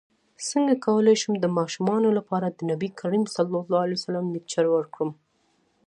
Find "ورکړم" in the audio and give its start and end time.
4.71-5.11